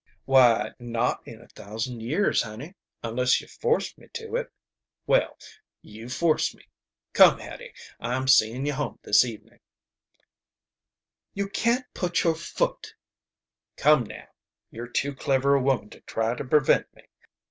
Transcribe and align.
"Why, 0.25 0.71
not 0.79 1.21
in 1.27 1.41
a 1.41 1.47
thousand 1.49 2.01
years, 2.01 2.41
honey, 2.41 2.73
unless 3.03 3.39
you 3.39 3.47
forced 3.47 3.99
me 3.99 4.07
to 4.13 4.35
it. 4.35 4.51
Well, 5.05 5.37
you've 5.83 6.11
forced 6.11 6.55
me. 6.55 6.63
Come, 7.13 7.37
Hattie, 7.37 7.75
I'm 7.99 8.27
seein' 8.27 8.65
you 8.65 8.73
home 8.73 8.97
this 9.03 9.23
evenin'." 9.23 9.59
"You 11.35 11.47
can't 11.49 11.85
put 11.93 12.23
your 12.23 12.33
foot" 12.33 12.95
"Come 13.77 14.05
now. 14.05 14.27
You're 14.71 14.87
too 14.89 15.13
clever 15.13 15.53
a 15.53 15.61
woman 15.61 15.91
to 15.91 16.01
try 16.01 16.33
to 16.33 16.43
prevent 16.45 16.91
me. 16.95 17.03